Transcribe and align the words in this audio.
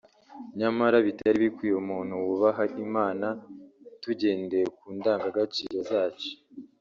nyamara 0.59 0.97
bitari 1.05 1.37
bikwiye 1.45 1.75
umuntu 1.83 2.13
wubaha 2.23 2.63
Imana 2.85 3.27
tugendeye 4.03 4.65
ku 4.77 4.85
ndanga 4.97 5.27
gaciro 5.37 5.77
zacu 5.89 6.29